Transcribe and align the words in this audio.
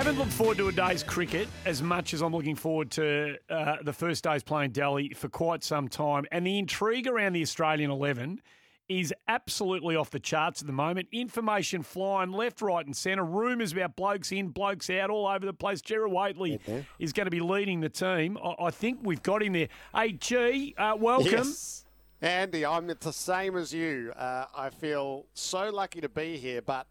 I 0.00 0.02
haven't 0.02 0.18
looked 0.18 0.32
forward 0.32 0.56
to 0.56 0.68
a 0.68 0.72
day's 0.72 1.02
cricket 1.02 1.46
as 1.66 1.82
much 1.82 2.14
as 2.14 2.22
I'm 2.22 2.32
looking 2.32 2.56
forward 2.56 2.90
to 2.92 3.36
uh, 3.50 3.76
the 3.82 3.92
first 3.92 4.24
day's 4.24 4.42
playing 4.42 4.70
Delhi 4.70 5.10
for 5.10 5.28
quite 5.28 5.62
some 5.62 5.88
time. 5.88 6.24
And 6.32 6.46
the 6.46 6.58
intrigue 6.58 7.06
around 7.06 7.34
the 7.34 7.42
Australian 7.42 7.90
11 7.90 8.40
is 8.88 9.12
absolutely 9.28 9.96
off 9.96 10.08
the 10.08 10.18
charts 10.18 10.62
at 10.62 10.66
the 10.66 10.72
moment. 10.72 11.08
Information 11.12 11.82
flying 11.82 12.32
left, 12.32 12.62
right, 12.62 12.86
and 12.86 12.96
centre. 12.96 13.22
Rumours 13.22 13.72
about 13.72 13.94
blokes 13.94 14.32
in, 14.32 14.48
blokes 14.48 14.88
out, 14.88 15.10
all 15.10 15.26
over 15.26 15.44
the 15.44 15.52
place. 15.52 15.82
Gerard 15.82 16.10
Whateley 16.10 16.58
is 16.98 17.12
going 17.12 17.26
to 17.26 17.30
be 17.30 17.40
leading 17.40 17.80
the 17.80 17.90
team. 17.90 18.38
I, 18.42 18.54
I 18.58 18.70
think 18.70 19.00
we've 19.02 19.22
got 19.22 19.42
him 19.42 19.52
there. 19.52 19.68
Hey, 19.94 20.12
G, 20.12 20.74
uh, 20.78 20.96
welcome. 20.98 21.30
Yes. 21.30 21.84
Andy, 22.22 22.64
I'm 22.64 22.86
the 22.86 23.12
same 23.12 23.54
as 23.54 23.74
you. 23.74 24.14
Uh, 24.16 24.46
I 24.56 24.70
feel 24.70 25.26
so 25.34 25.68
lucky 25.68 26.00
to 26.00 26.08
be 26.08 26.38
here, 26.38 26.62
but 26.62 26.86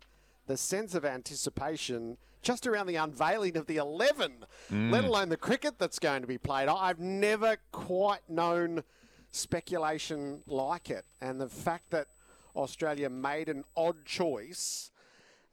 the 0.45 0.57
sense 0.57 0.93
of 0.93 1.05
anticipation 1.05 2.19
just 2.41 2.65
around 2.67 2.87
the 2.87 2.95
unveiling 2.95 3.57
of 3.57 3.67
the 3.67 3.77
11, 3.77 4.45
let 4.71 5.03
alone 5.03 5.29
the 5.29 5.37
cricket 5.37 5.77
that's 5.77 5.99
going 5.99 6.21
to 6.21 6.27
be 6.27 6.37
played. 6.37 6.69
I've 6.69 6.99
never 6.99 7.57
quite 7.71 8.29
known 8.29 8.83
speculation 9.31 10.41
like 10.47 10.89
it. 10.89 11.05
And 11.21 11.39
the 11.39 11.49
fact 11.49 11.91
that 11.91 12.07
Australia 12.55 13.09
made 13.09 13.49
an 13.49 13.63
odd 13.75 14.05
choice 14.05 14.91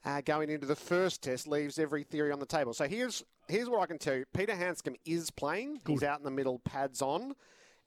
uh, 0.04 0.20
going 0.24 0.50
into 0.50 0.66
the 0.66 0.76
first 0.76 1.22
test 1.22 1.46
leaves 1.48 1.78
every 1.78 2.04
theory 2.04 2.30
on 2.30 2.38
the 2.38 2.46
table. 2.46 2.72
So 2.72 2.86
here's 2.86 3.24
here's 3.48 3.68
what 3.68 3.80
I 3.80 3.86
can 3.86 3.98
tell 3.98 4.14
you: 4.14 4.24
Peter 4.32 4.54
Handscomb 4.54 4.94
is 5.04 5.30
playing. 5.30 5.80
He's 5.86 6.02
out 6.04 6.18
in 6.18 6.24
the 6.24 6.30
middle, 6.30 6.60
pads 6.60 7.02
on, 7.02 7.34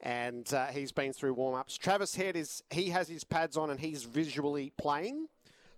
and 0.02 0.52
uh, 0.54 0.68
he's 0.68 0.92
been 0.92 1.14
through 1.14 1.34
warm 1.34 1.56
ups. 1.56 1.78
Travis 1.78 2.16
Head 2.16 2.36
is 2.36 2.62
he 2.70 2.90
has 2.90 3.08
his 3.08 3.24
pads 3.24 3.56
on 3.58 3.70
and 3.70 3.80
he's 3.80 4.04
visually 4.04 4.74
playing. 4.78 5.28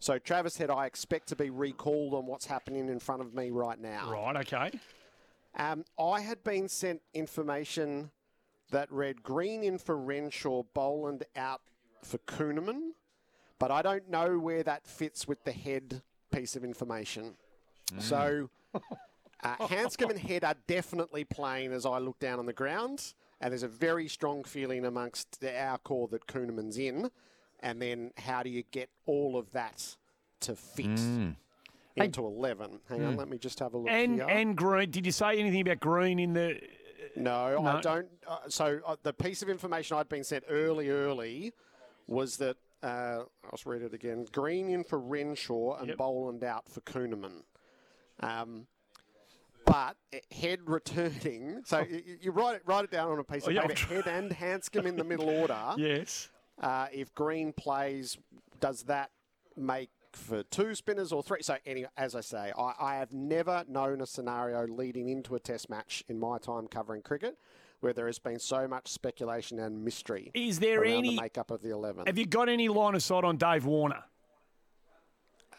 So 0.02 0.18
Travis 0.18 0.58
Head, 0.58 0.72
I 0.72 0.88
expect 0.88 1.28
to 1.28 1.36
be 1.36 1.52
recalled 1.52 2.16
on 2.16 2.26
what's 2.26 2.48
happening 2.48 2.90
in 2.90 3.00
front 3.00 3.22
of 3.22 3.36
me 3.36 3.52
right 3.52 3.80
now. 3.80 4.12
Right, 4.12 4.36
okay. 4.38 4.72
Um, 5.56 5.86
I 6.00 6.22
had 6.22 6.44
been 6.44 6.68
sent 6.68 7.04
information 7.14 8.10
that 8.72 8.92
read 8.92 9.22
Green 9.22 9.64
in 9.64 9.78
for 9.78 9.96
Renshaw, 9.96 10.64
Boland 10.74 11.24
out 11.36 11.62
for 12.02 12.18
Kuhnemann, 12.18 12.94
but 13.60 13.70
I 13.70 13.84
don't 13.84 14.10
know 14.10 14.40
where 14.40 14.64
that 14.64 14.88
fits 14.88 15.28
with 15.28 15.44
the 15.44 15.52
head 15.52 16.02
piece 16.32 16.56
of 16.56 16.64
information. 16.64 17.36
So 18.00 18.50
uh, 19.44 19.68
Handscomb 19.68 20.10
and 20.10 20.20
Head 20.20 20.44
are 20.44 20.56
definitely 20.66 21.26
playing 21.26 21.74
as 21.74 21.86
I 21.86 22.00
look 22.00 22.18
down 22.18 22.40
on 22.40 22.48
the 22.48 22.54
ground, 22.54 23.14
and 23.40 23.52
there's 23.52 23.62
a 23.62 23.68
very 23.68 24.08
strong 24.08 24.46
feeling 24.46 24.84
amongst 24.84 25.44
our 25.44 25.78
core 25.78 26.08
that 26.08 26.26
Kuhnemann's 26.26 26.80
in. 26.80 27.12
And 27.62 27.82
then 27.82 28.12
how 28.18 28.44
do 28.44 28.50
you 28.50 28.64
get 28.72 28.90
all 29.06 29.38
of 29.38 29.52
that 29.52 29.96
to 30.42 30.56
fit 30.56 31.00
into 31.96 32.26
11? 32.26 32.80
Hang 32.90 33.04
on, 33.06 33.16
let 33.18 33.28
me 33.30 33.38
just 33.38 33.60
have 33.60 33.74
a 33.74 33.78
look 33.78 33.90
And 33.90 34.16
here. 34.16 34.28
and 34.28 34.56
Green. 34.56 34.90
Did 34.90 35.06
you 35.06 35.12
say 35.12 35.38
anything 35.40 35.62
about 35.62 35.80
Green 35.80 36.20
in 36.20 36.34
the? 36.34 36.60
No, 37.16 37.62
No. 37.62 37.66
I 37.78 37.82
don't. 37.82 38.08
Uh, 38.28 38.38
so 38.48 38.80
uh, 38.86 38.96
the 39.04 39.14
piece 39.14 39.42
of 39.42 39.50
information 39.50 39.98
I'd 39.98 40.08
been 40.10 40.24
sent 40.24 40.44
early, 40.50 40.90
early, 40.90 41.52
was 42.08 42.38
that 42.38 42.56
uh, 42.82 43.24
I'll 43.44 43.52
just 43.52 43.66
read 43.66 43.82
it 43.84 43.94
again. 43.94 44.26
Green 44.32 44.70
in 44.70 44.84
for 44.84 44.98
Renshaw 45.00 45.78
and 45.78 45.90
Yep. 45.90 45.98
Boland 45.98 46.44
out 46.44 46.68
for 46.70 46.82
Kuhnemann. 46.82 47.44
Um, 48.22 48.66
but 49.66 49.96
head 50.32 50.60
returning. 50.66 51.62
So 51.66 51.82
you, 51.82 52.18
you 52.22 52.32
write 52.32 52.56
it 52.56 52.62
write 52.66 52.86
it 52.86 52.92
down 52.92 53.12
on 53.12 53.20
a 53.20 53.24
piece 53.24 53.44
Oh, 53.46 53.50
of 53.50 53.54
yeah, 53.56 53.62
I'm 53.62 53.68
paper. 53.70 53.94
Head 53.96 54.08
and 54.08 54.32
Handscomb 54.34 54.88
in 54.88 54.96
the 54.96 55.04
middle 55.04 55.30
order. 55.42 55.74
Yes. 55.78 56.30
Uh, 56.62 56.88
if 56.94 57.14
Green 57.16 57.52
plays, 57.54 58.18
does 58.60 58.84
that 58.84 59.10
make 59.58 59.90
for 60.14 60.44
two 60.44 60.76
spinners 60.76 61.12
or 61.12 61.24
three? 61.24 61.42
So, 61.42 61.58
anyway, 61.66 61.90
as 61.98 62.16
I 62.16 62.22
say, 62.22 62.52
I, 62.58 62.74
I 62.80 62.96
have 62.96 63.12
never 63.12 63.66
known 63.68 64.00
a 64.02 64.06
scenario 64.06 64.68
leading 64.68 65.10
into 65.10 65.36
a 65.36 65.40
test 65.40 65.70
match 65.70 66.04
in 66.08 66.20
my 66.20 66.38
time 66.38 66.68
covering 66.68 67.02
cricket 67.02 67.38
where 67.80 67.94
there 67.94 68.06
has 68.06 68.20
been 68.20 68.38
so 68.38 68.68
much 68.68 68.88
speculation 68.90 69.58
and 69.60 69.84
mystery 69.84 70.30
Is 70.36 70.60
there 70.60 70.82
around 70.82 70.92
any? 71.00 71.16
the 71.16 71.22
makeup 71.22 71.50
of 71.50 71.64
the 71.64 71.72
11. 71.72 72.06
Have 72.06 72.18
you 72.20 72.28
got 72.28 72.48
any 72.48 72.68
line 72.68 72.94
of 72.94 73.02
sight 73.02 73.24
on 73.24 73.38
Dave 73.38 73.66
Warner? 73.66 74.04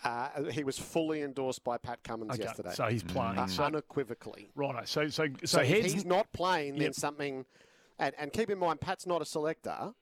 Uh, 0.04 0.44
he 0.50 0.64
was 0.64 0.78
fully 0.78 1.22
endorsed 1.22 1.62
by 1.64 1.78
Pat 1.78 2.02
Cummins 2.02 2.32
Okay, 2.34 2.42
yesterday. 2.42 2.72
so 2.74 2.86
he's 2.86 3.02
playing. 3.04 3.38
Uh, 3.38 3.46
So, 3.46 3.64
unequivocally. 3.64 4.50
Right. 4.54 4.86
So 4.88 5.08
so 5.08 5.26
so, 5.44 5.58
So, 5.58 5.60
if 5.62 5.84
he's 5.84 6.04
not 6.04 6.32
playing, 6.32 6.74
then 6.74 6.82
Yep. 6.86 6.94
something. 6.94 7.44
And, 7.98 8.14
and 8.18 8.32
keep 8.32 8.50
in 8.50 8.58
mind, 8.58 8.80
Pat's 8.80 9.06
not 9.06 9.22
a 9.22 9.24
selector, 9.24 9.92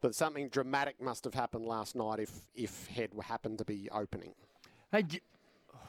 but 0.00 0.14
something 0.14 0.48
dramatic 0.48 1.00
must 1.00 1.24
have 1.24 1.34
happened 1.34 1.66
last 1.66 1.96
night 1.96 2.20
if 2.20 2.30
if 2.54 2.86
Head 2.88 3.10
happened 3.22 3.58
to 3.58 3.64
be 3.64 3.88
opening. 3.90 4.34
Hey, 4.92 5.04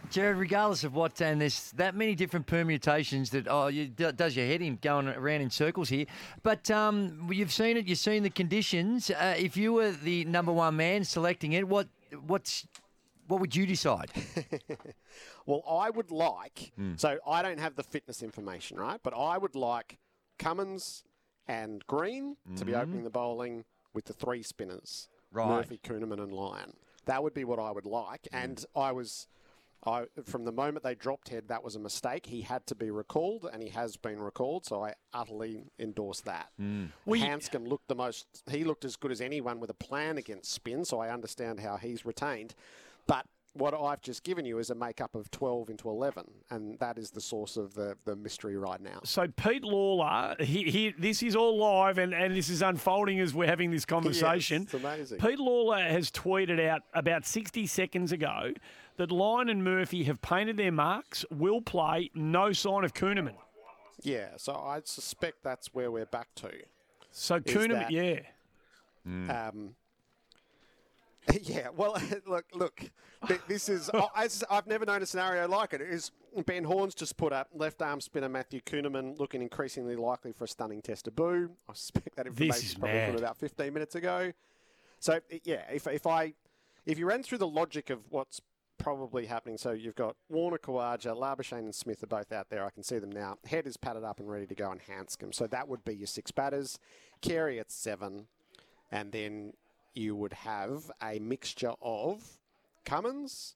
Gerard, 0.10 0.38
regardless 0.38 0.84
of 0.84 0.96
what, 0.96 1.22
and 1.22 1.40
there's 1.42 1.72
that 1.74 1.94
many 1.96 2.16
different 2.16 2.46
permutations 2.48 3.30
that 3.32 3.48
oh, 3.48 3.68
you, 3.68 3.88
does 3.88 4.36
your 4.36 4.46
head 4.46 4.62
in 4.62 4.78
going 4.82 5.08
around 5.08 5.42
in 5.42 5.50
circles 5.50 5.90
here. 5.90 6.06
But 6.42 6.70
um, 6.72 7.30
you've 7.32 7.52
seen 7.54 7.78
it, 7.78 7.88
you've 7.88 8.00
seen 8.00 8.24
the 8.24 8.30
conditions. 8.30 9.10
Uh, 9.12 9.36
if 9.38 9.56
you 9.58 9.74
were 9.74 9.92
the 9.92 10.26
number 10.26 10.52
one 10.52 10.76
man 10.78 11.04
selecting 11.04 11.54
it, 11.54 11.68
what 11.68 11.88
what's 12.26 12.66
what 13.28 13.40
would 13.40 13.56
you 13.56 13.66
decide? 13.66 14.12
Well, 15.46 15.64
I 15.68 15.90
would 15.90 16.12
like, 16.12 16.72
Hmm. 16.76 16.94
so 16.96 17.18
I 17.26 17.42
don't 17.42 17.60
have 17.60 17.76
the 17.76 17.82
fitness 17.82 18.22
information, 18.22 18.78
right? 18.78 19.00
But 19.02 19.16
I 19.18 19.36
would 19.38 19.56
like 19.56 19.98
Cummins 20.38 21.04
and 21.48 21.86
Green 21.88 22.38
to 22.56 22.66
be 22.66 22.76
opening 22.76 23.04
the 23.04 23.10
bowling 23.10 23.66
with 23.94 24.06
the 24.06 24.14
three 24.14 24.44
spinners. 24.44 25.10
Right. 25.32 25.48
Murphy, 25.48 25.80
Kuhnemann, 25.84 26.20
and 26.22 26.32
Lyon. 26.32 26.74
That 27.06 27.24
would 27.24 27.34
be 27.34 27.44
what 27.44 27.60
I 27.60 27.72
would 27.72 27.86
like. 27.86 28.28
Hmm. 28.32 28.38
And 28.38 28.66
I 28.76 28.92
was. 28.92 29.28
I, 29.86 30.08
from 30.26 30.44
the 30.44 30.52
moment 30.52 30.84
they 30.84 30.94
dropped 30.94 31.30
head, 31.30 31.48
that 31.48 31.64
was 31.64 31.78
a 31.78 31.80
mistake. 31.80 32.26
He 32.26 32.42
had 32.42 32.68
to 32.68 32.76
be 32.76 32.92
recalled, 32.92 33.50
and 33.52 33.64
he 33.64 33.70
has 33.70 33.96
been 33.96 34.20
recalled. 34.22 34.66
So 34.66 34.84
I 34.84 34.96
utterly 35.14 35.64
endorse 35.80 36.20
that. 36.22 36.50
Hmm. 36.58 36.88
We- 37.06 37.22
Handscomb 37.22 37.66
looked 37.66 37.88
the 37.88 37.96
most. 37.96 38.44
He 38.52 38.66
looked 38.66 38.84
as 38.84 38.98
good 38.98 39.12
as 39.12 39.22
anyone 39.22 39.62
with 39.62 39.70
a 39.70 39.76
plan 39.76 40.18
against 40.18 40.52
spin. 40.52 40.84
So 40.84 41.00
I 41.00 41.10
understand 41.10 41.62
how 41.62 41.78
he's 41.78 42.06
retained. 42.06 42.56
But 43.08 43.26
what 43.60 43.74
I've 43.74 44.02
just 44.02 44.24
given 44.24 44.46
you 44.46 44.58
is 44.58 44.70
a 44.70 44.76
makeup 44.76 45.16
of 45.16 45.30
12 45.32 45.70
into 45.70 45.90
11, 45.90 46.26
and 46.50 46.80
that 46.80 46.98
is 46.98 47.12
the 47.12 47.22
source 47.22 47.58
of 47.58 47.74
the, 47.74 47.96
the 48.06 48.16
mystery 48.16 48.58
right 48.58 48.82
now. 48.82 49.00
So 49.04 49.28
Pete 49.28 49.64
Lalor, 49.64 50.42
he, 50.42 50.64
he, 50.64 50.94
this 50.98 51.22
is 51.22 51.36
all 51.36 51.58
live 51.58 51.98
and, 51.98 52.14
and 52.14 52.36
this 52.36 52.50
is 52.50 52.62
unfolding 52.62 53.20
as 53.20 53.34
we're 53.34 53.48
having 53.48 53.70
this 53.72 53.86
conversation. 53.86 54.64
it's 54.64 54.74
amazing. 54.74 55.20
Pete 55.20 55.40
Lalor 55.40 55.88
has 55.90 56.10
tweeted 56.10 56.66
out 56.66 56.82
about 56.94 57.26
60 57.26 57.68
seconds 57.68 58.12
ago 58.12 58.54
that 58.98 59.12
Lyon 59.12 59.50
and 59.50 59.64
Murphy 59.64 60.04
have 60.06 60.22
painted 60.22 60.58
their 60.58 60.72
marks, 60.72 61.26
will 61.30 61.62
play, 61.62 62.10
no 62.14 62.52
sign 62.52 62.84
of 62.84 62.94
Kuhnemann. 62.94 63.36
Yeah, 64.02 64.30
so 64.38 64.54
I 64.54 64.82
suspect 64.86 65.44
that's 65.44 65.74
where 65.74 65.92
we're 65.92 66.06
back 66.06 66.30
to. 66.36 66.52
So 67.12 67.40
Kuhnemann, 67.40 67.90
yeah. 67.90 68.22
Um, 69.06 69.76
yeah, 71.44 71.70
well, 71.76 71.98
look, 72.26 72.46
look. 72.54 72.82
This 73.48 73.70
is 73.70 73.90
I've 74.50 74.68
never 74.68 74.86
known 74.86 75.02
a 75.02 75.06
scenario 75.06 75.48
like 75.48 75.74
it. 75.74 75.82
Is 75.82 76.12
Ben 76.46 76.64
Horne's 76.64 76.96
just 76.96 77.18
put 77.18 77.34
up 77.34 77.50
left 77.54 77.82
arm 77.82 78.00
spinner 78.02 78.30
Matthew 78.30 78.62
Kuhnemann 78.62 79.20
looking 79.20 79.42
increasingly 79.42 79.96
likely 79.96 80.32
for 80.32 80.46
a 80.46 80.48
stunning 80.48 80.82
test 80.82 81.06
debut. 81.06 81.52
I 81.68 81.74
suspect 81.74 82.16
that 82.16 82.28
information 82.28 82.66
is 82.66 82.74
probably 82.76 82.98
mad. 82.98 83.10
from 83.10 83.18
about 83.18 83.38
15 83.38 83.74
minutes 83.74 83.96
ago. 83.96 84.32
So 85.00 85.20
yeah, 85.44 85.64
if 85.72 85.88
if 85.88 86.08
I 86.08 86.34
if 86.86 86.98
you 86.98 87.06
ran 87.06 87.24
through 87.24 87.40
the 87.40 87.48
logic 87.48 87.90
of 87.90 88.00
what's 88.10 88.42
probably 88.78 89.26
happening, 89.26 89.58
so 89.58 89.72
you've 89.72 89.96
got 89.96 90.16
Warner, 90.30 90.58
Khawaja, 90.58 91.16
Labuschagne, 91.16 91.60
and 91.60 91.76
Smith 91.76 92.02
are 92.02 92.08
both 92.08 92.32
out 92.32 92.50
there. 92.50 92.66
I 92.66 92.70
can 92.70 92.84
see 92.84 92.98
them 93.00 93.12
now. 93.12 93.36
Head 93.46 93.68
is 93.68 93.76
padded 93.76 94.04
up 94.04 94.20
and 94.20 94.30
ready 94.30 94.48
to 94.48 94.56
go, 94.56 94.72
and 94.72 94.80
Handscomb. 94.82 95.34
So 95.34 95.48
that 95.48 95.68
would 95.68 95.84
be 95.84 95.96
your 95.96 96.08
six 96.08 96.32
batters. 96.32 96.80
Carey 97.22 97.60
at 97.60 97.72
seven, 97.72 98.28
and 98.92 99.12
then 99.12 99.54
you 99.94 100.16
would 100.16 100.34
have 100.34 100.90
a 101.02 101.20
mixture 101.20 101.74
of 101.82 102.24
Cummins, 102.86 103.56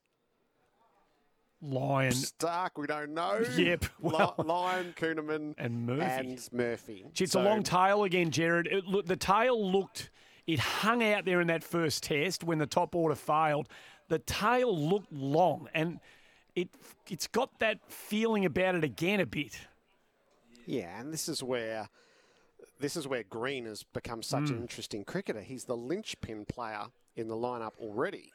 Lyon 1.61 2.11
Stark. 2.11 2.77
We 2.77 2.87
don't 2.87 3.13
know. 3.13 3.43
Yep, 3.57 3.85
well- 4.01 4.35
Lyon, 4.43 4.93
Kuhnemann, 4.97 5.53
and 5.57 5.85
Murphy. 5.85 6.01
and 6.03 6.49
Murphy. 6.51 7.05
Gee, 7.13 7.23
It's 7.25 7.33
So- 7.33 7.41
a 7.41 7.43
long 7.43 7.63
tail 7.63 8.03
again, 8.03 8.31
Gerard. 8.31 8.67
It, 8.67 8.85
look, 8.85 9.05
the 9.05 9.15
tail 9.15 9.71
looked, 9.71 10.09
it 10.45 10.59
hung 10.59 11.01
out 11.03 11.25
there 11.25 11.39
in 11.41 11.47
that 11.47 11.63
first 11.63 12.03
test 12.03 12.43
when 12.43 12.57
the 12.57 12.67
top 12.67 12.95
order 12.95 13.15
failed. 13.15 13.69
The 14.09 14.19
tail 14.19 14.77
looked 14.77 15.11
long, 15.13 15.69
and 15.73 15.99
it 16.55 16.67
it's 17.09 17.27
got 17.27 17.57
that 17.59 17.79
feeling 17.89 18.43
about 18.45 18.75
it 18.75 18.83
again 18.83 19.21
a 19.21 19.25
bit. 19.25 19.57
Yeah, 20.65 20.99
and 20.99 21.11
this 21.13 21.27
is 21.29 21.41
where 21.41 21.87
this 22.83 22.97
is 22.97 23.07
where 23.07 23.23
Green 23.23 23.65
has 23.65 23.83
become 23.83 24.21
such 24.21 24.49
an 24.49 24.57
interesting 24.57 25.05
cricketer. 25.05 25.39
He's 25.39 25.63
the 25.63 25.77
linchpin 25.77 26.43
player 26.43 26.87
in 27.15 27.29
the 27.29 27.35
lineup 27.35 27.71
already. 27.79 28.33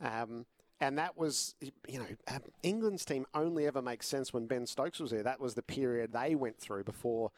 Um, 0.00 0.46
and 0.80 0.96
that 0.96 1.18
was, 1.18 1.54
you 1.86 1.98
know, 1.98 2.06
um, 2.28 2.40
England's 2.62 3.04
team 3.04 3.26
only 3.34 3.66
ever 3.66 3.82
makes 3.82 4.06
sense 4.08 4.32
when 4.32 4.46
Ben 4.46 4.66
Stokes 4.66 5.00
was 5.00 5.10
there. 5.10 5.22
That 5.22 5.38
was 5.38 5.52
the 5.54 5.62
period 5.62 6.14
they 6.14 6.34
went 6.34 6.58
through 6.58 6.84
before 6.84 7.30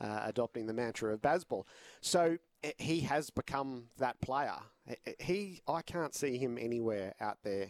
uh, 0.00 0.22
adopting 0.24 0.66
the 0.66 0.72
mantra 0.72 1.12
of 1.12 1.20
Bazball. 1.20 1.64
So 2.00 2.38
eh, 2.64 2.72
he 2.78 3.00
has 3.00 3.28
become 3.28 3.88
that 3.98 4.22
player. 4.22 4.56
Eh, 4.88 4.94
eh, 5.06 5.12
He, 5.20 5.60
I 5.68 5.82
can't 5.82 6.14
see 6.14 6.38
him 6.38 6.56
anywhere 6.58 7.12
out 7.20 7.38
there, 7.44 7.68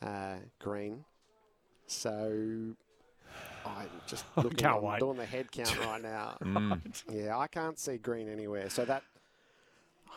uh, 0.00 0.36
Green. 0.60 1.04
So 1.88 2.76
I'm 3.64 3.88
just 4.06 4.24
looking. 4.36 4.56
can't 4.56 4.84
I'm 4.84 4.98
doing 4.98 5.16
the 5.16 5.26
head 5.26 5.50
count 5.52 5.78
right 5.84 6.02
now. 6.02 6.36
Yeah, 7.12 7.38
I 7.38 7.46
can't 7.46 7.78
see 7.78 7.98
Green 7.98 8.28
anywhere. 8.28 8.70
So 8.70 8.84
that. 8.84 9.02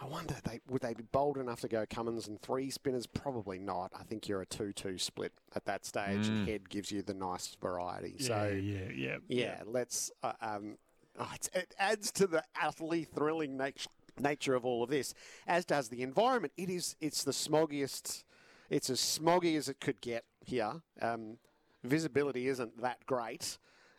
I 0.02 0.06
wonder, 0.06 0.36
they 0.44 0.60
would 0.70 0.82
they 0.82 0.94
be 0.94 1.04
bold 1.12 1.38
enough 1.38 1.62
to 1.62 1.68
go 1.68 1.86
Cummins 1.90 2.28
and 2.28 2.42
three 2.42 2.70
spinners? 2.72 3.06
Probably 3.06 3.58
not. 3.60 3.92
I 3.98 4.04
think 4.04 4.28
you're 4.28 4.42
a 4.42 4.46
two-two 4.46 4.98
split 4.98 5.32
at 5.56 5.66
that 5.66 5.86
stage, 5.86 6.28
and 6.28 6.48
head 6.48 6.68
gives 6.68 6.92
you 6.92 7.04
the 7.04 7.14
nice 7.14 7.56
variety. 7.62 8.16
so 8.20 8.48
yeah, 8.48 8.90
yeah, 8.94 9.18
yeah, 9.30 9.62
let's. 9.66 10.12
Uh, 10.22 10.34
um, 10.42 10.78
oh, 11.18 11.30
it's, 11.36 11.48
it 11.54 11.74
adds 11.78 12.12
to 12.14 12.28
the 12.28 12.44
utterly 12.62 13.04
thrilling 13.06 13.56
nature 13.56 13.90
nature 14.20 14.56
of 14.56 14.66
all 14.66 14.84
of 14.84 14.90
this, 14.90 15.14
as 15.48 15.64
does 15.64 15.90
the 15.90 16.02
environment. 16.02 16.54
It 16.58 16.70
is. 16.70 16.96
It's 17.00 17.24
the 17.24 17.32
smoggiest. 17.32 18.24
It's 18.70 18.90
as 18.90 19.00
smoggy 19.00 19.56
as 19.56 19.70
it 19.70 19.80
could 19.80 20.02
get 20.02 20.26
here. 20.44 20.82
Um, 21.02 21.38
visibility 21.84 22.48
isn't 22.48 22.82
that 22.82 23.06
great, 23.06 23.58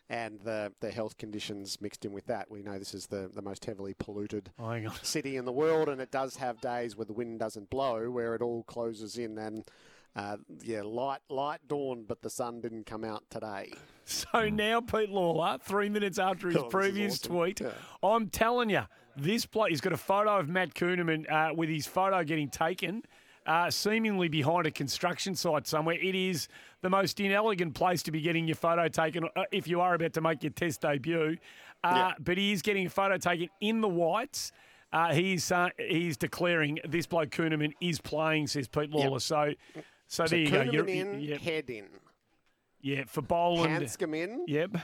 and 0.09 0.39
the 0.41 0.71
the 0.81 0.91
health 0.91 1.17
conditions 1.17 1.79
mixed 1.81 2.05
in 2.05 2.11
with 2.13 2.25
that. 2.27 2.49
We 2.49 2.61
know 2.61 2.77
this 2.79 2.93
is 2.93 3.07
the 3.07 3.29
the 3.33 3.41
most 3.41 3.65
heavily 3.65 3.93
polluted 3.97 4.51
Oh, 4.59 4.77
city 5.01 5.37
in 5.37 5.45
the 5.45 5.51
world, 5.53 5.89
and 5.89 5.99
it 6.01 6.11
does 6.11 6.35
have 6.37 6.61
days 6.61 6.95
where 6.95 7.05
the 7.05 7.13
wind 7.13 7.39
doesn't 7.39 7.69
blow, 7.69 8.09
where 8.09 8.35
it 8.35 8.41
all 8.41 8.63
closes 8.63 9.17
in 9.17 9.37
and. 9.37 9.63
Uh, 10.17 10.37
yeah, 10.61 10.81
light 10.81 11.19
light 11.29 11.59
dawn, 11.67 12.05
but 12.07 12.21
the 12.21 12.29
sun 12.29 12.61
didn't 12.61 12.85
come 12.85 13.03
out 13.03 13.23
today. 13.29 13.73
So 14.07 14.47
now 14.49 14.79
Pete 14.81 15.09
Lalor, 15.09 15.59
three 15.59 15.89
minutes 15.89 16.19
after 16.19 16.47
his 16.47 16.55
Oh, 16.59 16.65
previous 16.69 17.15
awesome. 17.19 17.35
tweet, 17.35 17.59
Yeah. 17.59 17.71
I'm 18.03 18.29
telling 18.29 18.69
you, 18.69 18.83
this 19.17 19.47
bloke, 19.47 19.69
he's 19.71 19.81
got 19.81 19.91
a 19.93 19.97
photo 19.97 20.37
of 20.37 20.47
Matt 20.47 20.75
Kuhnemann 20.75 21.25
uh, 21.29 21.53
with 21.55 21.69
his 21.69 21.87
photo 21.87 22.23
getting 22.23 22.47
taken, 22.49 23.01
uh, 23.45 23.69
seemingly 23.69 24.27
behind 24.27 24.65
a 24.65 24.71
construction 24.71 25.35
site 25.35 25.67
somewhere. 25.67 25.97
It 26.01 26.15
is 26.15 26.47
the 26.81 26.89
most 26.89 27.19
inelegant 27.19 27.73
place 27.75 28.01
to 28.03 28.11
be 28.11 28.21
getting 28.21 28.47
your 28.47 28.55
photo 28.55 28.87
taken 28.87 29.25
uh, 29.35 29.43
if 29.51 29.67
you 29.67 29.81
are 29.81 29.93
about 29.95 30.13
to 30.13 30.21
make 30.21 30.43
your 30.43 30.51
test 30.51 30.81
debut. 30.81 31.37
Uh, 31.83 31.89
Yeah. 31.93 32.13
But 32.19 32.37
he 32.37 32.51
is 32.51 32.61
getting 32.61 32.87
a 32.87 32.89
photo 32.89 33.17
taken 33.17 33.49
in 33.61 33.81
the 33.81 33.87
whites. 33.87 34.51
Uh, 34.91 35.13
he's 35.13 35.51
uh, 35.51 35.69
he's 35.77 36.15
declaring 36.17 36.79
this 36.87 37.05
bloke 37.05 37.29
Kuhnemann 37.29 37.73
is 37.81 37.99
playing, 37.99 38.47
says 38.47 38.67
Pete 38.67 38.91
Lalor. 38.91 39.21
So, 39.21 39.53
so, 40.07 40.25
So 40.25 40.27
there 40.27 40.39
you 40.39 40.49
go. 40.49 40.61
You're, 40.61 40.85
in, 40.87 41.19
yeah, 41.19 41.37
head 41.37 41.69
in, 41.69 41.85
yeah, 42.81 43.03
for 43.07 43.21
Boland. 43.21 43.71
Handscomb 43.71 44.13
in, 44.13 44.45
Yep. 44.47 44.77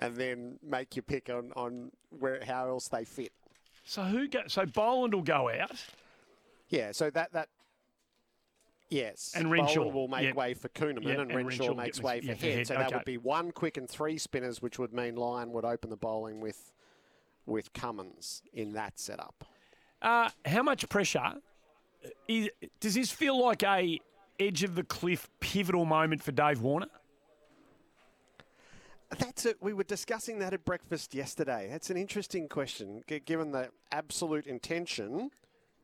and 0.00 0.16
then 0.16 0.58
make 0.62 0.96
your 0.96 1.02
pick 1.04 1.30
on, 1.30 1.52
on 1.54 1.92
where 2.18 2.42
how 2.44 2.68
else 2.68 2.88
they 2.88 3.04
fit. 3.04 3.32
So 3.84 4.02
who 4.02 4.26
go? 4.26 4.40
So 4.48 4.66
Boland 4.66 5.14
will 5.14 5.22
go 5.22 5.50
out. 5.50 5.70
Yeah, 6.70 6.90
so 6.92 7.10
that 7.10 7.32
that 7.34 7.48
yes, 8.94 9.32
And 9.34 9.50
Renshaw, 9.50 9.76
Boland 9.76 9.94
will 9.94 10.08
make 10.08 10.22
yep. 10.22 10.36
way 10.36 10.54
for 10.54 10.68
Kuhnemann, 10.68 11.04
Yep, 11.04 11.18
and, 11.18 11.30
and 11.32 11.46
Renshaw, 11.46 11.64
Renshaw 11.64 11.74
makes 11.74 12.00
way 12.00 12.20
for 12.20 12.26
yeah, 12.26 12.34
head. 12.34 12.66
So 12.66 12.74
that 12.74 12.92
would 12.92 13.04
be 13.04 13.18
one 13.18 13.50
quick 13.52 13.76
and 13.76 13.88
three 13.88 14.18
spinners, 14.18 14.62
which 14.62 14.78
would 14.78 14.92
mean 14.92 15.16
Lyon 15.16 15.52
would 15.52 15.64
open 15.64 15.90
the 15.90 15.96
bowling 15.96 16.40
with 16.40 16.72
with 17.46 17.72
Cummins 17.74 18.42
in 18.54 18.72
that 18.72 18.98
setup. 18.98 19.44
Uh, 20.00 20.30
how 20.46 20.62
much 20.62 20.88
pressure 20.88 21.34
is, 22.26 22.48
does 22.80 22.94
this 22.94 23.10
feel 23.10 23.42
like 23.42 23.62
a 23.62 24.00
edge 24.40 24.62
of 24.62 24.74
the 24.74 24.82
cliff 24.82 25.28
pivotal 25.40 25.84
moment 25.84 26.22
for 26.22 26.32
Dave 26.32 26.60
Warner? 26.60 26.88
That's 29.18 29.46
it. 29.46 29.58
We 29.60 29.72
were 29.72 29.84
discussing 29.84 30.38
that 30.40 30.54
at 30.54 30.64
breakfast 30.64 31.14
yesterday. 31.14 31.68
That's 31.70 31.90
an 31.90 31.96
interesting 31.96 32.48
question, 32.48 33.02
given 33.26 33.52
the 33.52 33.70
absolute 33.92 34.46
intention. 34.46 35.30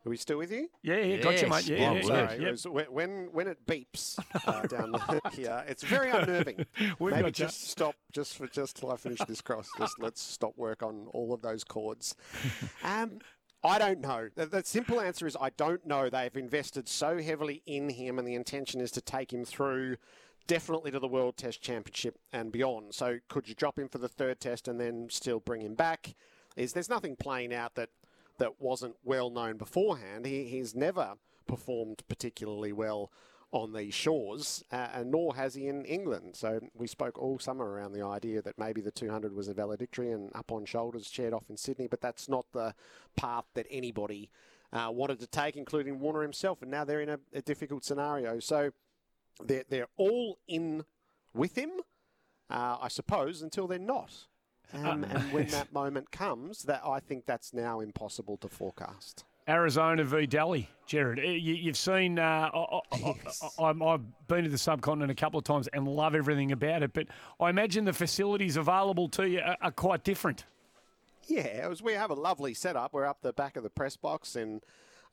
Are 0.06 0.08
we 0.10 0.16
still 0.16 0.38
with 0.38 0.50
you? 0.50 0.68
Yeah, 0.82 0.96
yeah, 0.96 1.16
gotcha, 1.18 1.46
Yes. 1.46 1.50
mate. 1.68 1.78
Yeah, 1.78 1.92
yeah, 1.92 2.02
Sorry, 2.02 2.40
yeah. 2.42 2.48
it 2.48 2.50
was 2.52 2.66
when- 2.66 2.92
when 2.92 3.28
when 3.32 3.48
it 3.48 3.66
beeps 3.66 4.18
uh, 4.48 4.62
down 4.66 4.94
here, 5.32 5.62
it's 5.68 5.82
very 5.82 6.10
unnerving. 6.10 6.64
We've 6.98 7.12
Maybe 7.12 7.24
got 7.24 7.38
ya. 7.38 7.46
just 7.46 7.68
stop 7.68 7.96
just 8.12 8.36
for 8.36 8.46
just 8.46 8.76
till 8.76 8.90
I 8.90 8.96
finish 8.96 9.18
this 9.28 9.42
cross. 9.42 9.68
Just 9.78 9.98
let's 9.98 10.22
stop 10.22 10.56
work 10.56 10.82
on 10.82 11.06
all 11.12 11.34
of 11.34 11.42
those 11.42 11.64
chords. 11.64 12.16
Um, 12.82 13.18
I 13.62 13.78
don't 13.78 14.00
know. 14.00 14.30
The, 14.34 14.46
the 14.46 14.62
simple 14.64 15.02
answer 15.02 15.26
is 15.26 15.36
I 15.38 15.50
don't 15.50 15.84
know. 15.86 16.08
They've 16.08 16.34
invested 16.34 16.88
so 16.88 17.20
heavily 17.20 17.62
in 17.66 17.90
him, 17.90 18.18
and 18.18 18.26
the 18.26 18.34
intention 18.34 18.80
is 18.80 18.90
to 18.92 19.02
take 19.02 19.32
him 19.32 19.44
through. 19.44 19.96
Definitely 20.46 20.90
to 20.92 20.98
the 20.98 21.06
World 21.06 21.36
Test 21.36 21.60
Championship 21.60 22.18
and 22.32 22.50
beyond. 22.50 22.94
So, 22.94 23.18
could 23.28 23.48
you 23.48 23.54
drop 23.54 23.78
him 23.78 23.88
for 23.88 23.98
the 23.98 24.08
third 24.08 24.40
test 24.40 24.66
and 24.66 24.80
then 24.80 25.08
still 25.10 25.38
bring 25.38 25.60
him 25.60 25.74
back? 25.74 26.14
Is 26.56 26.72
there's 26.72 26.88
nothing 26.88 27.14
playing 27.14 27.54
out 27.54 27.76
that 27.76 27.90
that 28.40 28.60
wasn't 28.60 28.96
well 29.04 29.30
known 29.30 29.56
beforehand. 29.56 30.26
He, 30.26 30.44
he's 30.44 30.74
never 30.74 31.14
performed 31.46 32.02
particularly 32.08 32.72
well 32.72 33.12
on 33.52 33.72
these 33.72 33.94
shores, 33.94 34.64
uh, 34.70 34.88
and 34.94 35.10
nor 35.10 35.34
has 35.34 35.54
he 35.54 35.66
in 35.66 35.84
England. 35.84 36.36
So 36.36 36.60
we 36.74 36.86
spoke 36.86 37.18
all 37.18 37.38
summer 37.38 37.64
around 37.64 37.92
the 37.92 38.04
idea 38.04 38.42
that 38.42 38.58
maybe 38.58 38.80
the 38.80 38.92
200 38.92 39.34
was 39.34 39.48
a 39.48 39.54
valedictory 39.54 40.12
and 40.12 40.30
up 40.34 40.52
on 40.52 40.64
shoulders 40.64 41.10
chaired 41.10 41.32
off 41.32 41.50
in 41.50 41.56
Sydney, 41.56 41.88
but 41.88 42.00
that's 42.00 42.28
not 42.28 42.46
the 42.52 42.74
path 43.16 43.46
that 43.54 43.66
anybody 43.68 44.30
uh, 44.72 44.88
wanted 44.92 45.18
to 45.20 45.26
take, 45.26 45.56
including 45.56 45.98
Warner 45.98 46.22
himself. 46.22 46.62
And 46.62 46.70
now 46.70 46.84
they're 46.84 47.00
in 47.00 47.08
a, 47.08 47.18
a 47.32 47.42
difficult 47.42 47.84
scenario. 47.84 48.38
So 48.38 48.70
they're, 49.44 49.64
they're 49.68 49.88
all 49.96 50.38
in 50.46 50.84
with 51.34 51.56
him, 51.58 51.70
uh, 52.48 52.76
I 52.80 52.88
suppose, 52.88 53.42
until 53.42 53.66
they're 53.66 53.80
not. 53.80 54.26
Um, 54.74 55.04
and 55.04 55.32
when 55.32 55.46
that 55.50 55.72
moment 55.72 56.10
comes, 56.10 56.62
that 56.64 56.82
I 56.86 57.00
think 57.00 57.26
that's 57.26 57.52
now 57.52 57.80
impossible 57.80 58.36
to 58.38 58.48
forecast. 58.48 59.24
Arizona 59.48 60.04
v 60.04 60.26
Delhi, 60.26 60.68
Gerard. 60.86 61.18
uh, 61.18 61.22
You, 61.22 61.54
you've 61.54 61.76
seen. 61.76 62.18
Uh, 62.18 62.50
I, 62.52 62.58
I, 62.92 63.14
Yes. 63.24 63.42
I, 63.58 63.62
I'm- 63.64 63.82
I've 63.82 64.26
been 64.28 64.44
to 64.44 64.50
the 64.50 64.58
subcontinent 64.58 65.10
a 65.10 65.14
couple 65.14 65.38
of 65.38 65.44
times 65.44 65.66
and 65.68 65.88
love 65.88 66.14
everything 66.14 66.52
about 66.52 66.82
it, 66.82 66.92
but 66.92 67.06
I 67.40 67.50
imagine 67.50 67.84
the 67.84 67.92
facilities 67.92 68.56
available 68.56 69.08
to 69.10 69.28
you 69.28 69.40
are, 69.40 69.56
are 69.60 69.70
quite 69.72 70.04
different. 70.04 70.44
Yeah, 71.26 71.66
was, 71.68 71.82
we 71.82 71.92
have 71.94 72.10
a 72.10 72.14
lovely 72.14 72.54
setup. 72.54 72.92
We're 72.92 73.06
up 73.06 73.22
the 73.22 73.32
back 73.32 73.56
of 73.56 73.62
the 73.62 73.70
press 73.70 73.96
box 73.96 74.36
and 74.36 74.62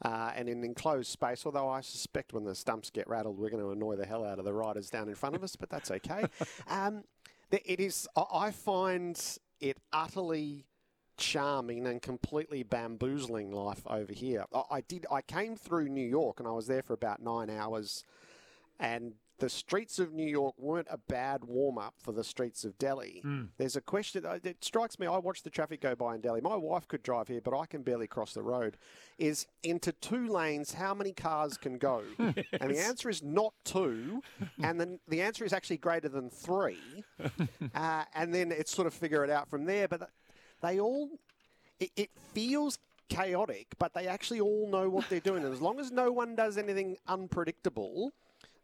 uh, 0.03 0.31
and 0.35 0.47
in 0.47 0.63
enclosed 0.63 1.09
space. 1.09 1.43
Although 1.45 1.69
I 1.69 1.81
suspect 1.81 2.31
when 2.33 2.43
the 2.43 2.53
stumps 2.53 2.89
get 2.91 3.07
rattled, 3.07 3.39
we're 3.39 3.49
going 3.49 3.63
to 3.63 3.71
annoy 3.71 3.95
the 3.95 4.05
hell 4.05 4.23
out 4.25 4.37
of 4.39 4.45
the 4.45 4.53
riders 4.53 4.89
down 4.91 5.09
in 5.09 5.15
front 5.15 5.35
of 5.35 5.43
us, 5.43 5.55
but 5.55 5.69
that's 5.71 5.89
okay. 5.89 6.25
um, 6.69 7.03
it 7.51 7.79
is. 7.79 8.07
I 8.15 8.51
find 8.51 9.19
it 9.59 9.77
utterly 9.91 10.65
charming 11.17 11.87
and 11.87 12.01
completely 12.01 12.63
bamboozling 12.63 13.51
life 13.51 13.81
over 13.87 14.13
here. 14.13 14.45
I, 14.53 14.63
I 14.71 14.81
did. 14.81 15.05
I 15.11 15.21
came 15.21 15.55
through 15.55 15.89
New 15.89 16.07
York 16.07 16.39
and 16.39 16.47
I 16.47 16.51
was 16.51 16.67
there 16.67 16.83
for 16.83 16.93
about 16.93 17.21
nine 17.21 17.49
hours, 17.49 18.03
and 18.79 19.13
the 19.39 19.49
streets 19.49 19.99
of 19.99 20.13
New 20.13 20.25
York 20.27 20.55
weren't 20.57 20.87
a 20.89 20.97
bad 20.97 21.43
warm 21.43 21.77
up 21.77 21.93
for 22.01 22.11
the 22.11 22.23
streets 22.23 22.63
of 22.63 22.77
Delhi. 22.77 23.21
There's 23.57 23.75
a 23.75 23.81
question. 23.81 24.25
uh, 24.25 24.39
It 24.43 24.63
strikes 24.63 24.97
me. 24.97 25.05
I 25.07 25.17
watch 25.17 25.43
the 25.43 25.49
traffic 25.49 25.79
go 25.81 25.95
by 25.95 26.15
in 26.15 26.21
Delhi. 26.21 26.41
My 26.41 26.55
wife 26.55 26.87
could 26.87 27.03
drive 27.03 27.27
here, 27.27 27.41
but 27.41 27.55
I 27.57 27.65
can 27.67 27.83
barely 27.83 28.07
cross 28.07 28.33
the 28.33 28.41
road. 28.41 28.77
Is 29.19 29.45
into 29.63 29.91
two 29.91 30.27
lanes, 30.27 30.73
how 30.73 30.93
many 30.93 31.13
cars 31.13 31.57
can 31.57 31.77
go? 31.77 32.01
And 32.59 32.71
the 32.71 32.79
answer 32.79 33.09
is 33.09 33.21
not 33.21 33.53
two, 33.63 34.21
and 34.61 34.79
then 34.79 34.99
the 35.07 35.21
answer 35.21 35.45
is 35.45 35.53
actually 35.53 35.77
greater 35.77 36.09
than 36.09 36.29
three. 36.29 36.79
Uh, 37.75 38.03
and 38.15 38.33
then 38.33 38.51
it's 38.51 38.71
sort 38.71 38.87
of 38.87 38.93
figure 38.93 39.23
it 39.23 39.29
out 39.29 39.49
from 39.49 39.65
there. 39.65 39.87
But 39.87 40.09
they 40.61 40.79
all, 40.79 41.09
it, 41.79 41.91
it 41.95 42.09
feels 42.33 42.79
chaotic, 43.09 43.67
but 43.77 43.93
they 43.93 44.07
actually 44.07 44.39
all 44.39 44.67
know 44.67 44.89
what 44.89 45.07
they're 45.09 45.19
doing. 45.19 45.43
And 45.43 45.53
as 45.53 45.61
long 45.61 45.79
as 45.79 45.91
no 45.91 46.11
one 46.11 46.35
does 46.35 46.57
anything 46.57 46.97
unpredictable, 47.07 48.11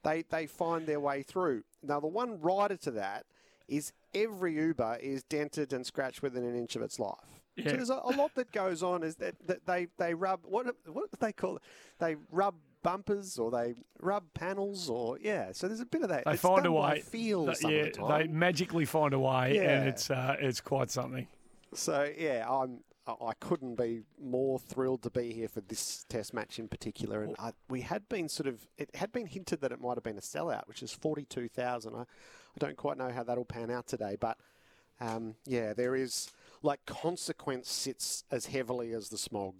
they, 0.03 0.23
they 0.29 0.45
find 0.45 0.85
their 0.85 0.99
way 0.99 1.23
through. 1.23 1.63
Now, 1.81 1.99
the 1.99 2.07
one 2.07 2.39
rider 2.41 2.77
to 2.77 2.91
that 2.91 3.25
is 3.67 3.93
every 4.13 4.55
Uber 4.55 4.99
is 5.01 5.23
dented 5.23 5.73
and 5.73 5.85
scratched 5.85 6.21
within 6.21 6.43
an 6.43 6.55
inch 6.55 6.75
of 6.75 6.81
its 6.81 6.99
life. 6.99 7.17
Yeah. 7.55 7.69
So 7.69 7.75
there's 7.75 7.89
a, 7.89 8.01
a 8.03 8.13
lot 8.17 8.33
that 8.35 8.51
goes 8.51 8.81
on. 8.81 9.03
Is 9.03 9.15
that, 9.17 9.35
that 9.47 9.65
they 9.65 9.87
they 9.97 10.13
rub 10.15 10.39
what 10.43 10.65
what 10.87 11.11
do 11.11 11.17
they 11.19 11.31
call 11.31 11.57
it? 11.57 11.61
They 11.99 12.15
rub 12.31 12.55
bumpers 12.81 13.37
or 13.37 13.51
they 13.51 13.75
rub 13.99 14.23
panels 14.33 14.89
or 14.89 15.19
yeah. 15.21 15.51
So 15.51 15.67
there's 15.67 15.79
a 15.79 15.85
bit 15.85 16.01
of 16.01 16.09
that. 16.09 16.25
They 16.25 16.31
It's 16.31 16.41
find 16.41 16.65
a 16.65 16.71
way. 16.71 17.01
Feel 17.01 17.45
Th- 17.45 17.57
some 17.57 17.71
yeah, 17.71 17.89
the 17.93 18.07
they 18.07 18.27
magically 18.27 18.85
find 18.85 19.13
a 19.13 19.19
way, 19.19 19.59
and 19.59 19.87
it's 19.87 20.09
uh, 20.09 20.35
it's 20.39 20.61
quite 20.61 20.89
something. 20.89 21.27
So 21.75 22.11
yeah, 22.17 22.45
I'm 22.49 22.79
I- 23.07 23.33
couldn't 23.39 23.75
be 23.75 24.03
more 24.21 24.57
thrilled 24.59 25.03
to 25.03 25.09
be 25.09 25.33
here 25.33 25.47
for 25.47 25.61
this 25.61 26.05
Test 26.07 26.33
match 26.33 26.59
in 26.59 26.67
particular. 26.67 27.23
And 27.23 27.35
I, 27.37 27.51
we 27.69 27.81
had 27.81 28.07
been 28.07 28.29
sort 28.29 28.47
of, 28.47 28.67
it 28.77 28.95
had 28.95 29.11
been 29.11 29.27
hinted 29.27 29.61
that 29.61 29.71
it 29.71 29.81
might 29.81 29.95
have 29.95 30.03
been 30.03 30.17
a 30.17 30.21
sellout, 30.21 30.67
which 30.67 30.81
is 30.81 30.93
42,000. 30.93 31.93
I, 31.93 32.01
I 32.01 32.05
don't 32.59 32.77
quite 32.77 32.97
know 32.97 33.11
how 33.11 33.23
that'll 33.23 33.45
pan 33.45 33.69
out 33.69 33.87
today, 33.87 34.15
but 34.19 34.37
um, 35.01 35.35
yeah, 35.45 35.73
there 35.73 35.95
is, 35.95 36.29
like, 36.61 36.85
consequence 36.85 37.69
sits 37.69 38.23
as 38.31 38.45
heavily 38.45 38.93
as 38.93 39.09
the 39.09 39.17
smog 39.17 39.55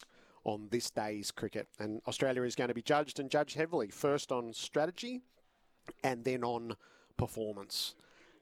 on 0.46 0.68
this 0.72 0.90
day's 0.90 1.32
cricket. 1.32 1.68
And 1.80 2.02
Australia 2.08 2.44
is 2.44 2.56
going 2.56 2.70
to 2.70 2.74
be 2.74 2.82
judged 2.82 3.20
and 3.20 3.30
judged 3.30 3.56
heavily, 3.56 3.90
first 3.90 4.32
on 4.32 4.54
strategy 4.54 5.22
and 6.04 6.24
then 6.24 6.44
on 6.44 6.76
performance. 7.18 7.96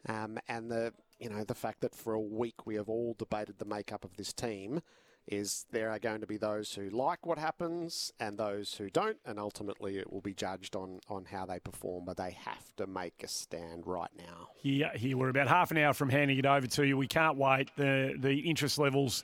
Um, 0.07 0.37
and 0.47 0.69
the 0.69 0.93
you 1.21 1.29
know 1.29 1.43
the 1.43 1.55
fact 1.55 1.79
that 1.81 1.95
for 1.95 2.13
a 2.13 2.19
week 2.19 2.65
we 2.65 2.75
have 2.75 2.89
all 2.89 3.15
debated 3.17 3.59
the 3.59 3.65
makeup 3.65 4.03
of 4.03 4.17
this 4.17 4.33
team 4.33 4.81
is 5.27 5.67
there 5.71 5.91
are 5.91 5.99
going 5.99 6.19
to 6.19 6.25
be 6.25 6.35
those 6.35 6.73
who 6.73 6.89
like 6.89 7.25
what 7.27 7.37
happens 7.37 8.11
and 8.19 8.39
those 8.39 8.73
who 8.73 8.89
don't, 8.89 9.17
and 9.23 9.39
ultimately 9.39 9.99
it 9.99 10.11
will 10.11 10.19
be 10.19 10.33
judged 10.33 10.75
on 10.75 10.99
on 11.09 11.25
how 11.25 11.45
they 11.45 11.59
perform. 11.59 12.05
But 12.05 12.17
they 12.17 12.31
have 12.31 12.75
to 12.77 12.87
make 12.87 13.21
a 13.23 13.27
stand 13.27 13.85
right 13.85 14.09
now. 14.17 14.47
Here, 14.55 14.89
here 14.95 15.15
we're 15.15 15.29
about 15.29 15.47
half 15.47 15.69
an 15.69 15.77
hour 15.77 15.93
from 15.93 16.09
handing 16.09 16.39
it 16.39 16.45
over 16.47 16.65
to 16.65 16.87
you. 16.87 16.97
We 16.97 17.07
can't 17.07 17.37
wait. 17.37 17.69
The 17.77 18.15
the 18.17 18.39
interest 18.39 18.79
levels 18.79 19.23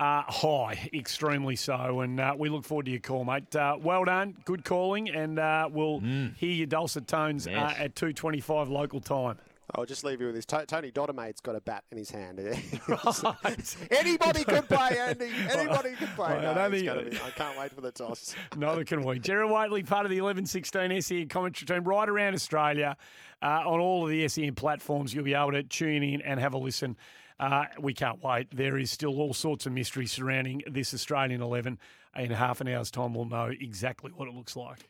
are 0.00 0.24
high, 0.26 0.88
extremely 0.94 1.56
so, 1.56 2.00
and 2.00 2.18
uh, 2.18 2.34
we 2.36 2.48
look 2.48 2.64
forward 2.64 2.86
to 2.86 2.90
your 2.90 3.00
call, 3.00 3.24
mate. 3.24 3.54
Uh, 3.54 3.76
well 3.80 4.04
done, 4.04 4.36
good 4.46 4.64
calling, 4.64 5.10
and 5.10 5.38
uh, 5.38 5.68
we'll 5.70 6.00
hear 6.38 6.50
your 6.52 6.66
dulcet 6.66 7.06
tones 7.06 7.46
Yes. 7.46 7.76
uh, 7.78 7.82
at 7.84 7.94
two 7.94 8.14
twenty 8.14 8.40
five 8.40 8.70
local 8.70 8.98
time. 9.00 9.36
I'll 9.76 9.84
just 9.86 10.04
leave 10.04 10.20
you 10.20 10.26
with 10.28 10.36
this. 10.36 10.46
Tony 10.46 10.92
Dodemaide's 10.92 11.40
got 11.40 11.56
a 11.56 11.60
bat 11.60 11.84
in 11.90 11.98
his 11.98 12.10
hand. 12.10 12.38
Anybody 13.90 14.44
could 14.44 14.68
play, 14.68 14.98
Andy. 14.98 15.30
Anybody 15.50 15.92
could 15.92 16.08
play. 16.10 16.28
I 16.28 16.54
No, 16.54 16.70
think- 16.70 16.84
be- 17.10 17.20
I 17.20 17.30
can't 17.30 17.58
wait 17.58 17.72
for 17.72 17.80
the 17.80 17.90
toss. 17.90 18.34
Neither 18.56 18.84
can 18.84 19.02
we. 19.02 19.18
Gerard 19.18 19.50
Whateley, 19.50 19.82
part 19.82 20.06
of 20.06 20.10
the 20.10 20.18
eleven 20.18 20.46
sixteen 20.46 21.00
SEN 21.02 21.28
commentary 21.28 21.66
team 21.66 21.84
right 21.88 22.08
around 22.08 22.34
Australia 22.34 22.96
uh, 23.42 23.46
on 23.66 23.80
all 23.80 24.04
of 24.04 24.10
the 24.10 24.26
SEN 24.28 24.54
platforms. 24.54 25.12
You'll 25.14 25.24
be 25.24 25.34
able 25.34 25.52
to 25.52 25.62
tune 25.62 26.02
in 26.02 26.20
and 26.22 26.38
have 26.40 26.54
a 26.54 26.58
listen. 26.58 26.96
Uh, 27.40 27.64
we 27.80 27.92
can't 27.94 28.22
wait. 28.22 28.54
There 28.54 28.78
is 28.78 28.90
still 28.92 29.18
all 29.20 29.34
sorts 29.34 29.66
of 29.66 29.72
mystery 29.72 30.06
surrounding 30.06 30.62
this 30.70 30.94
Australian 30.94 31.42
11. 31.42 31.78
In 32.16 32.30
half 32.30 32.60
an 32.60 32.68
hour's 32.68 32.92
time, 32.92 33.12
we'll 33.12 33.24
know 33.24 33.50
exactly 33.60 34.12
what 34.14 34.28
it 34.28 34.34
looks 34.34 34.54
like. 34.54 34.78